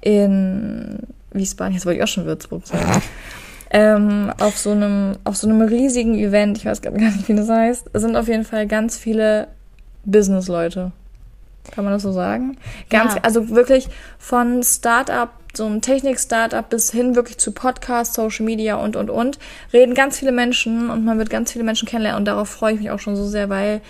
[0.00, 0.98] in
[1.32, 3.02] Wiesbaden, jetzt wollte ich auch schon Würzburg sagen,
[3.70, 7.34] ähm, auf so einem, auf so einem riesigen Event, ich weiß gerade gar nicht, wie
[7.34, 9.48] das heißt, sind auf jeden Fall ganz viele
[10.04, 10.92] Business-Leute.
[11.72, 12.56] Kann man das so sagen?
[12.90, 13.20] Ganz, Ja.
[13.22, 18.94] also wirklich von Startup, so ein Technik-Startup bis hin wirklich zu Podcast, Social Media und,
[18.94, 19.38] und, und,
[19.72, 22.80] reden ganz viele Menschen und man wird ganz viele Menschen kennenlernen und darauf freue ich
[22.80, 23.80] mich auch schon so sehr, weil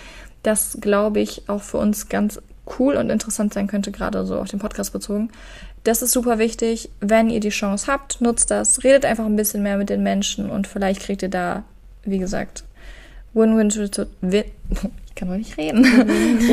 [0.41, 2.41] das, glaube ich, auch für uns ganz
[2.79, 5.29] cool und interessant sein könnte, gerade so auf den Podcast bezogen.
[5.83, 6.89] Das ist super wichtig.
[6.99, 8.83] Wenn ihr die Chance habt, nutzt das.
[8.83, 11.63] Redet einfach ein bisschen mehr mit den Menschen und vielleicht kriegt ihr da,
[12.03, 12.63] wie gesagt,
[13.33, 13.71] Win-Win.
[14.21, 14.43] Win
[15.07, 15.83] ich kann noch nicht reden.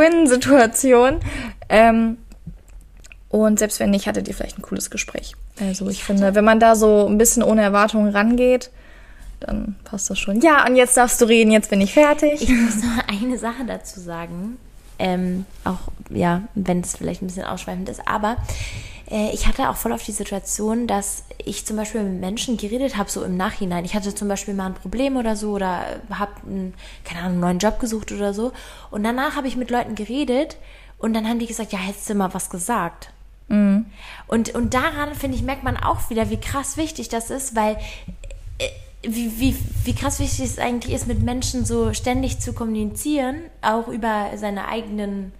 [0.00, 1.20] Win-Win-Situation.
[1.68, 2.18] Ähm,
[3.30, 5.34] Und selbst wenn nicht, hattet ihr vielleicht ein cooles Gespräch.
[5.60, 8.70] Also ich finde, wenn man da so ein bisschen ohne Erwartungen rangeht,
[9.40, 10.40] dann passt das schon.
[10.40, 12.42] Ja, und jetzt darfst du reden, jetzt bin ich fertig.
[12.42, 14.56] Ich muss noch eine Sache dazu sagen.
[14.98, 18.36] Ähm, auch, ja, wenn es vielleicht ein bisschen ausschweifend ist, aber
[19.10, 22.96] äh, ich hatte auch voll auf die Situation, dass ich zum Beispiel mit Menschen geredet
[22.96, 23.84] habe, so im Nachhinein.
[23.84, 26.32] Ich hatte zum Beispiel mal ein Problem oder so oder habe,
[27.04, 28.52] keine Ahnung, einen neuen Job gesucht oder so.
[28.90, 30.56] Und danach habe ich mit Leuten geredet
[30.98, 33.10] und dann haben die gesagt, ja, hättest du mal was gesagt.
[33.48, 33.86] Mhm.
[34.26, 37.76] Und, und daran, finde ich, merkt man auch wieder, wie krass wichtig das ist, weil
[38.58, 38.68] äh,
[39.08, 43.88] wie, wie, wie krass wichtig es eigentlich ist, mit Menschen so ständig zu kommunizieren, auch
[43.88, 45.32] über seine eigenen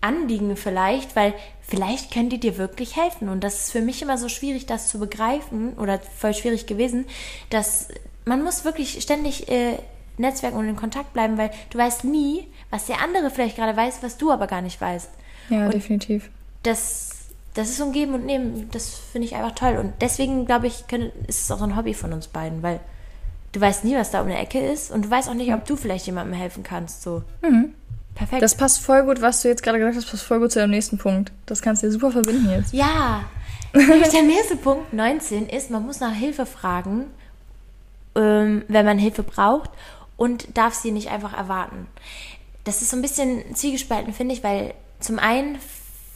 [0.00, 3.28] Anliegen vielleicht, weil vielleicht können die dir wirklich helfen.
[3.28, 7.06] Und das ist für mich immer so schwierig, das zu begreifen oder voll schwierig gewesen,
[7.50, 7.88] dass
[8.24, 9.78] man muss wirklich ständig äh,
[10.18, 14.02] Netzwerken und in Kontakt bleiben, weil du weißt nie, was der andere vielleicht gerade weiß,
[14.02, 15.10] was du aber gar nicht weißt.
[15.48, 16.30] Ja, und definitiv.
[16.62, 17.10] Das,
[17.58, 19.78] das ist so ein Geben und Nehmen, das finde ich einfach toll.
[19.78, 22.78] Und deswegen, glaube ich, können, ist es auch so ein Hobby von uns beiden, weil
[23.50, 25.64] du weißt nie, was da um die Ecke ist und du weißt auch nicht, ob
[25.64, 27.02] du vielleicht jemandem helfen kannst.
[27.02, 27.24] So.
[27.42, 27.74] Mhm.
[28.14, 28.42] Perfekt.
[28.42, 30.70] Das passt voll gut, was du jetzt gerade gesagt hast, passt voll gut zu dem
[30.70, 31.32] nächsten Punkt.
[31.46, 32.72] Das kannst du dir super verbinden jetzt.
[32.72, 33.24] Ja.
[33.74, 37.06] Der nächste Punkt, 19, ist, man muss nach Hilfe fragen,
[38.14, 39.70] ähm, wenn man Hilfe braucht
[40.16, 41.88] und darf sie nicht einfach erwarten.
[42.62, 45.58] Das ist so ein bisschen zwiegespalten, finde ich, weil zum einen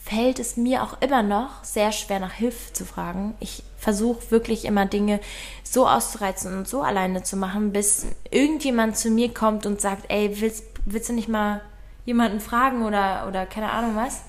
[0.03, 3.35] fällt es mir auch immer noch sehr schwer, nach Hilfe zu fragen.
[3.39, 5.19] Ich versuche wirklich immer Dinge
[5.63, 10.41] so auszureizen und so alleine zu machen, bis irgendjemand zu mir kommt und sagt, ey,
[10.41, 11.61] willst, willst du nicht mal
[12.05, 14.21] jemanden fragen oder, oder keine Ahnung was.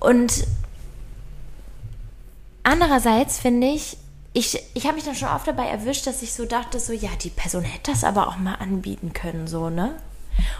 [0.00, 0.46] Und
[2.64, 3.96] andererseits finde ich,
[4.32, 7.10] ich, ich habe mich dann schon oft dabei erwischt, dass ich so dachte, so, ja,
[7.22, 9.94] die Person hätte das aber auch mal anbieten können, so, ne?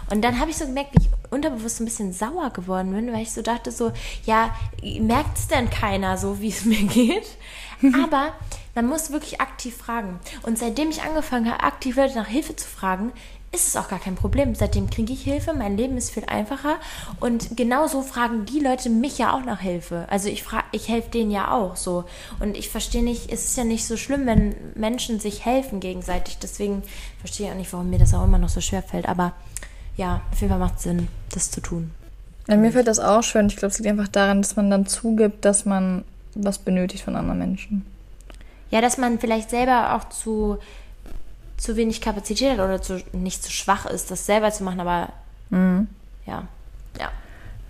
[0.09, 3.23] Und dann habe ich so gemerkt, wie ich unterbewusst ein bisschen sauer geworden bin, weil
[3.23, 3.91] ich so dachte, so,
[4.25, 4.53] ja,
[4.99, 7.25] merkt es denn keiner so, wie es mir geht?
[8.03, 8.33] aber
[8.75, 10.19] man muss wirklich aktiv fragen.
[10.43, 13.11] Und seitdem ich angefangen habe, aktiv Leute nach Hilfe zu fragen,
[13.53, 14.55] ist es auch gar kein Problem.
[14.55, 16.77] Seitdem kriege ich Hilfe, mein Leben ist viel einfacher
[17.19, 20.05] und genauso fragen die Leute mich ja auch nach Hilfe.
[20.09, 22.05] Also ich frage, ich helfe denen ja auch so
[22.39, 26.37] und ich verstehe nicht, es ist ja nicht so schlimm, wenn Menschen sich helfen gegenseitig.
[26.37, 26.83] Deswegen
[27.19, 29.09] verstehe ich auch nicht, warum mir das auch immer noch so schwer fällt.
[29.09, 29.33] Aber
[30.01, 31.91] ja, auf jeden Fall macht es Sinn, das zu tun.
[32.47, 33.45] Ja, mir fällt das auch schön.
[33.47, 37.15] Ich glaube, es liegt einfach daran, dass man dann zugibt, dass man was benötigt von
[37.15, 37.85] anderen Menschen.
[38.71, 40.57] Ja, dass man vielleicht selber auch zu
[41.57, 45.09] zu wenig Kapazität hat oder zu, nicht zu schwach ist, das selber zu machen, aber
[45.51, 45.87] mhm.
[46.25, 46.47] ja.
[46.97, 47.11] Ja.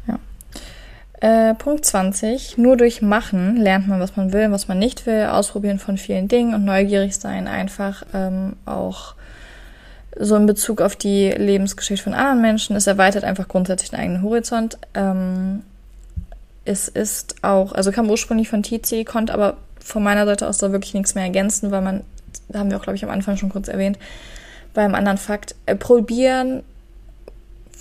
[0.08, 1.50] ja.
[1.50, 2.58] Äh, Punkt 20.
[2.58, 6.30] Nur durch Machen lernt man, was man will, was man nicht will, ausprobieren von vielen
[6.30, 9.16] Dingen und neugierig sein, einfach ähm, auch
[10.18, 12.76] so in Bezug auf die Lebensgeschichte von anderen Menschen.
[12.76, 14.78] Es erweitert einfach grundsätzlich den eigenen Horizont.
[14.94, 15.64] Ähm,
[16.66, 20.72] es ist auch, also kam ursprünglich von TC, konnte aber von meiner Seite aus da
[20.72, 22.04] wirklich nichts mehr ergänzen, weil man
[22.54, 23.98] haben wir auch, glaube ich, am Anfang schon kurz erwähnt,
[24.74, 26.64] beim anderen Fakt, äh, probieren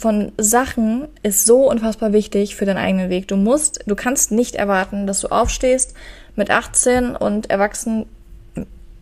[0.01, 3.29] von Sachen ist so unfassbar wichtig für deinen eigenen Weg.
[3.29, 5.95] Du musst, du kannst nicht erwarten, dass du aufstehst
[6.37, 8.07] mit 18 und erwachsen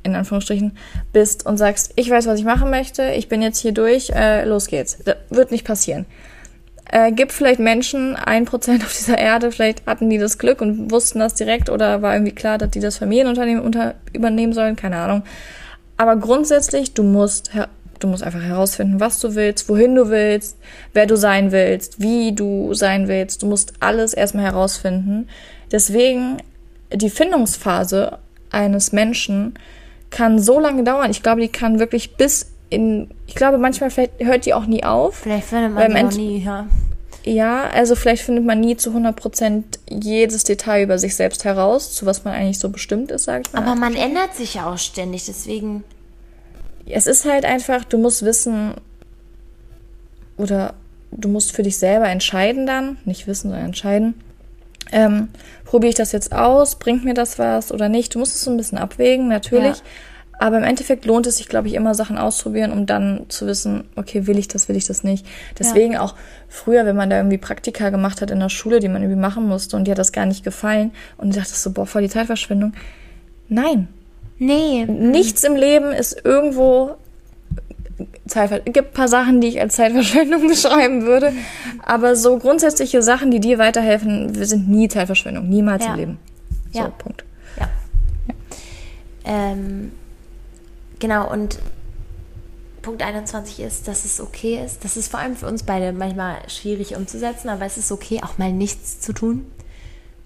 [0.02, 0.76] in Anführungsstrichen
[1.12, 4.44] bist und sagst, ich weiß, was ich machen möchte, ich bin jetzt hier durch, äh,
[4.44, 4.98] los geht's.
[5.04, 6.06] Das wird nicht passieren.
[6.90, 10.90] Äh, gibt vielleicht Menschen, ein Prozent auf dieser Erde, vielleicht hatten die das Glück und
[10.90, 14.96] wussten das direkt oder war irgendwie klar, dass die das Familienunternehmen unter übernehmen sollen, keine
[14.96, 15.22] Ahnung.
[15.98, 17.50] Aber grundsätzlich, du musst,
[17.98, 20.56] du musst einfach herausfinden, was du willst, wohin du willst,
[20.94, 23.42] wer du sein willst, wie du sein willst.
[23.42, 25.28] Du musst alles erstmal herausfinden.
[25.70, 26.38] Deswegen,
[26.92, 28.18] die Findungsphase
[28.50, 29.54] eines Menschen
[30.10, 31.10] kann so lange dauern.
[31.10, 34.84] Ich glaube, die kann wirklich bis in, ich glaube, manchmal vielleicht hört die auch nie
[34.84, 35.16] auf.
[35.16, 36.66] Vielleicht findet man die auch nie, ja.
[37.24, 42.06] Ja, also vielleicht findet man nie zu 100% jedes Detail über sich selbst heraus, zu
[42.06, 43.62] was man eigentlich so bestimmt ist, sag ich mal.
[43.62, 45.84] Aber man ändert sich ja auch ständig, deswegen.
[46.86, 48.74] Es ist halt einfach, du musst wissen,
[50.38, 50.74] oder
[51.10, 54.14] du musst für dich selber entscheiden dann, nicht wissen, sondern entscheiden.
[54.92, 55.28] Ähm,
[55.64, 56.76] probiere ich das jetzt aus?
[56.76, 58.14] Bringt mir das was oder nicht?
[58.14, 59.78] Du musst es so ein bisschen abwägen, natürlich.
[59.78, 59.82] Ja.
[60.40, 63.88] Aber im Endeffekt lohnt es sich, glaube ich, immer Sachen auszuprobieren, um dann zu wissen,
[63.96, 65.26] okay, will ich das, will ich das nicht.
[65.58, 66.00] Deswegen ja.
[66.00, 66.14] auch
[66.48, 69.48] früher, wenn man da irgendwie Praktika gemacht hat in der Schule, die man irgendwie machen
[69.48, 72.08] musste und dir hat das gar nicht gefallen und du dachtest so, boah, voll die
[72.08, 72.72] Zeitverschwendung.
[73.48, 73.88] Nein.
[74.38, 74.84] Nee.
[74.84, 76.96] Nichts im Leben ist irgendwo
[78.24, 81.32] Es gibt ein paar Sachen, die ich als Zeitverschwendung beschreiben würde.
[81.84, 85.48] Aber so grundsätzliche Sachen, die dir weiterhelfen, sind nie Zeitverschwendung.
[85.48, 85.92] Niemals ja.
[85.92, 86.18] im Leben.
[86.72, 86.88] So, ja.
[86.88, 87.24] Punkt.
[87.58, 87.68] Ja.
[88.28, 88.32] ja.
[89.24, 89.92] Ähm,
[90.98, 91.58] Genau, und
[92.82, 94.84] Punkt 21 ist, dass es okay ist.
[94.84, 98.38] Das ist vor allem für uns beide manchmal schwierig umzusetzen, aber es ist okay, auch
[98.38, 99.46] mal nichts zu tun.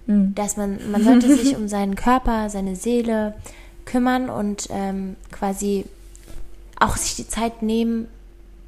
[0.06, 0.34] Mhm.
[0.34, 3.34] Dass man, man sollte sich um seinen Körper, seine Seele
[3.84, 5.84] kümmern und ähm, quasi
[6.82, 8.08] auch sich die Zeit nehmen,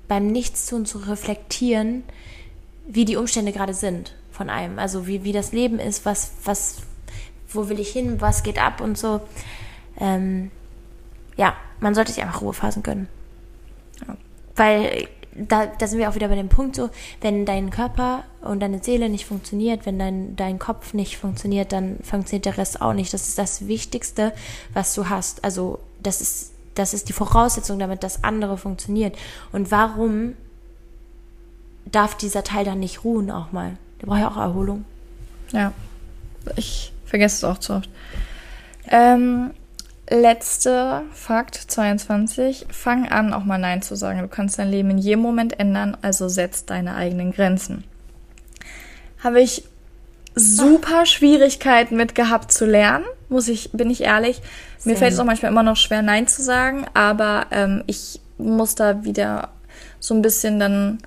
[0.09, 2.05] beim Nichtstun zu reflektieren,
[2.87, 4.79] wie die Umstände gerade sind von einem.
[4.79, 6.79] Also wie, wie das Leben ist, was, was,
[7.49, 9.21] wo will ich hin, was geht ab und so.
[9.99, 10.51] Ähm,
[11.37, 13.09] ja, man sollte sich einfach Ruhephasen gönnen.
[14.07, 14.17] Ja.
[14.57, 18.61] Weil da, da sind wir auch wieder bei dem Punkt so, wenn dein Körper und
[18.61, 22.93] deine Seele nicht funktioniert, wenn dein, dein Kopf nicht funktioniert, dann funktioniert der Rest auch
[22.93, 23.13] nicht.
[23.13, 24.33] Das ist das Wichtigste,
[24.73, 25.45] was du hast.
[25.45, 29.17] Also das ist, das ist die Voraussetzung, damit das andere funktioniert.
[29.53, 30.35] Und warum
[31.85, 33.77] darf dieser Teil dann nicht ruhen auch mal?
[34.01, 34.85] Der braucht ja auch Erholung.
[35.53, 35.73] Ja,
[36.57, 37.91] ich vergesse es auch zu oft.
[38.89, 39.53] Ähm,
[40.11, 42.67] Letzte Fakt 22.
[42.71, 44.21] Fang an, auch mal Nein zu sagen.
[44.21, 47.85] Du kannst dein Leben in jedem Moment ändern, also setz deine eigenen Grenzen.
[49.23, 49.65] Habe ich
[50.35, 54.41] super Schwierigkeiten mit gehabt zu lernen, muss ich, bin ich ehrlich.
[54.85, 54.97] Mir Same.
[54.97, 59.05] fällt es auch manchmal immer noch schwer, Nein zu sagen, aber ähm, ich muss da
[59.05, 59.49] wieder
[59.99, 60.99] so ein bisschen dann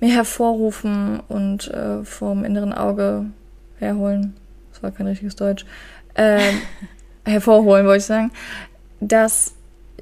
[0.00, 3.26] mir hervorrufen und äh, vom inneren Auge
[3.78, 4.34] herholen.
[4.72, 5.66] Das war kein richtiges Deutsch.
[6.14, 6.60] Ähm,
[7.24, 8.30] hervorholen, wollte ich sagen,
[9.00, 9.52] dass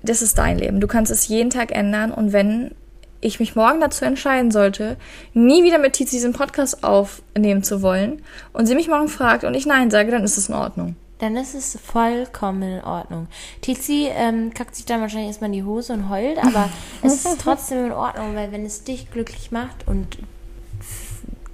[0.02, 0.80] das ist dein Leben.
[0.80, 2.76] Du kannst es jeden Tag ändern und wenn
[3.20, 4.96] ich mich morgen dazu entscheiden sollte,
[5.34, 9.54] nie wieder mit Tizi diesen Podcast aufnehmen zu wollen und sie mich morgen fragt und
[9.54, 10.94] ich Nein sage, dann ist es in Ordnung.
[11.18, 13.28] Dann ist es vollkommen in Ordnung.
[13.62, 16.68] Tizi ähm, kackt sich dann wahrscheinlich erstmal in die Hose und heult, aber
[17.02, 20.18] es ist trotzdem in Ordnung, weil wenn es dich glücklich macht und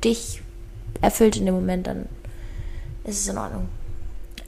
[0.03, 0.42] dich
[1.01, 2.07] erfüllt in dem Moment, dann
[3.05, 3.68] ist es in Ordnung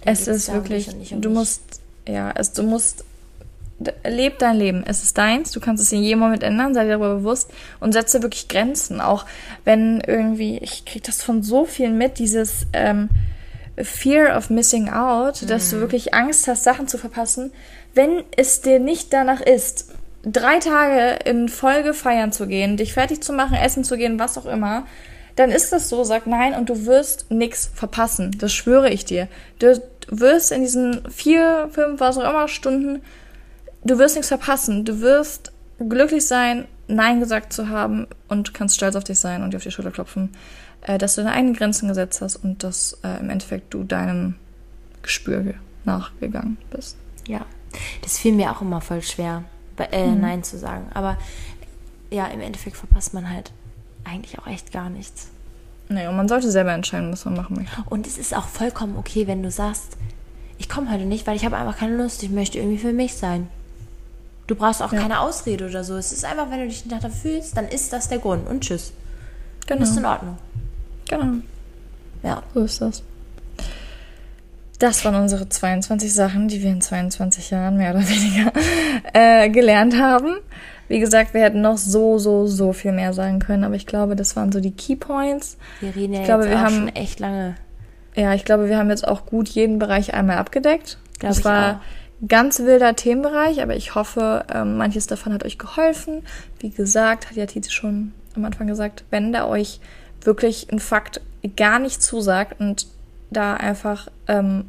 [0.04, 3.04] es ist wirklich, um du musst, ja, es, du musst,
[4.04, 4.84] leb dein Leben.
[4.86, 7.50] Es ist deins, du kannst es in jedem Moment ändern, sei dir darüber bewusst
[7.80, 9.00] und setze wirklich Grenzen.
[9.00, 9.24] Auch
[9.64, 13.08] wenn irgendwie, ich krieg das von so vielen mit, dieses ähm,
[13.76, 15.46] Fear of Missing Out, mhm.
[15.46, 15.80] dass du mhm.
[15.80, 17.52] wirklich Angst hast, Sachen zu verpassen.
[17.94, 19.92] Wenn es dir nicht danach ist,
[20.24, 24.38] drei Tage in Folge feiern zu gehen, dich fertig zu machen, essen zu gehen, was
[24.38, 24.86] auch immer,
[25.36, 28.36] dann ist das so, sag nein und du wirst nichts verpassen.
[28.38, 29.28] Das schwöre ich dir.
[29.58, 33.02] Du wirst in diesen vier, fünf, was auch immer Stunden,
[33.84, 34.84] du wirst nichts verpassen.
[34.84, 39.52] Du wirst glücklich sein, Nein gesagt zu haben und kannst stolz auf dich sein und
[39.52, 40.30] dir auf die Schulter klopfen,
[40.84, 44.36] äh, dass du deine eigenen Grenzen gesetzt hast und dass äh, im Endeffekt du deinem
[45.02, 46.96] Gespür nachgegangen bist.
[47.26, 47.44] Ja,
[48.02, 49.44] das fiel mir auch immer voll schwer,
[49.78, 50.20] äh, mhm.
[50.20, 50.86] Nein zu sagen.
[50.94, 51.18] Aber
[52.10, 53.52] ja, im Endeffekt verpasst man halt
[54.04, 55.28] eigentlich auch echt gar nichts.
[55.88, 57.76] Nee, und man sollte selber entscheiden, was man machen möchte.
[57.86, 59.96] Und es ist auch vollkommen okay, wenn du sagst,
[60.58, 63.14] ich komme heute nicht, weil ich habe einfach keine Lust, ich möchte irgendwie für mich
[63.14, 63.48] sein.
[64.46, 65.00] Du brauchst auch ja.
[65.00, 65.96] keine Ausrede oder so.
[65.96, 68.46] Es ist einfach, wenn du dich nicht danach fühlst, dann ist das der Grund.
[68.46, 68.92] Und tschüss.
[69.66, 69.80] Genau.
[69.80, 70.38] Dann ist in Ordnung.
[71.08, 71.34] Genau.
[72.22, 72.42] Ja.
[72.54, 73.02] So ist das.
[74.78, 78.52] Das waren unsere 22 Sachen, die wir in 22 Jahren mehr oder weniger
[79.12, 80.36] äh, gelernt haben.
[80.88, 84.16] Wie gesagt, wir hätten noch so, so, so viel mehr sagen können, aber ich glaube,
[84.16, 85.56] das waren so die Key Points.
[85.80, 87.54] Wir reden ja ich glaube, jetzt wir haben, schon echt lange.
[88.14, 90.98] Ja, ich glaube, wir haben jetzt auch gut jeden Bereich einmal abgedeckt.
[91.18, 92.28] Glaube das war auch.
[92.28, 96.22] ganz wilder Themenbereich, aber ich hoffe, ähm, manches davon hat euch geholfen.
[96.60, 99.80] Wie gesagt, hat ja Titi schon am Anfang gesagt, wenn da euch
[100.24, 101.20] wirklich ein Fakt
[101.56, 102.86] gar nicht zusagt und
[103.30, 104.64] da einfach ähm,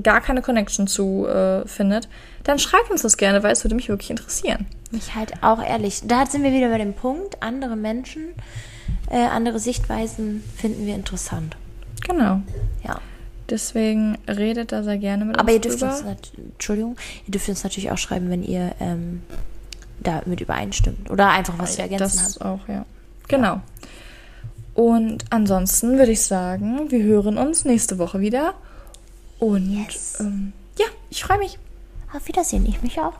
[0.00, 2.08] gar keine Connection zu äh, findet,
[2.44, 4.66] dann schreibt uns das gerne, weil es würde mich wirklich interessieren.
[4.90, 6.02] Mich halt auch ehrlich.
[6.04, 8.28] Da sind wir wieder bei dem Punkt, andere Menschen,
[9.10, 11.56] äh, andere Sichtweisen finden wir interessant.
[12.06, 12.40] Genau.
[12.84, 13.00] Ja.
[13.50, 15.92] Deswegen redet da sehr gerne mit Aber uns ihr dürft drüber.
[15.92, 16.96] uns, Entschuldigung,
[17.26, 19.22] ihr dürft uns natürlich auch schreiben, wenn ihr ähm,
[20.00, 21.10] damit übereinstimmt.
[21.10, 22.44] Oder einfach was wir ergänzen das habt.
[22.44, 22.86] auch, ja.
[23.28, 23.54] Genau.
[23.54, 23.62] Ja.
[24.74, 28.54] Und ansonsten würde ich sagen, wir hören uns nächste Woche wieder.
[29.38, 30.18] Und yes.
[30.20, 31.58] ähm, ja, ich freue mich.
[32.14, 33.14] Auf Wiedersehen, ich mich auch.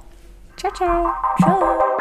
[0.56, 1.10] Ciao, ciao.
[1.38, 1.91] Ciao.